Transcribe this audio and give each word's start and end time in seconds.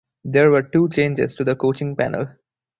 There 0.23 0.49
were 0.49 0.63
two 0.63 0.89
changes 0.89 1.35
to 1.35 1.43
the 1.43 1.55
coaching 1.55 1.95
panel. 1.95 2.29